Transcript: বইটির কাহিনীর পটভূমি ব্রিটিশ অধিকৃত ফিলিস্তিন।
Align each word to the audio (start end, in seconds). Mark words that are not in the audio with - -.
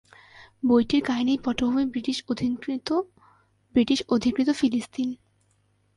বইটির 0.65 1.01
কাহিনীর 1.03 1.39
পটভূমি 1.43 1.85
ব্রিটিশ 3.75 3.99
অধিকৃত 4.09 4.49
ফিলিস্তিন। 4.51 5.09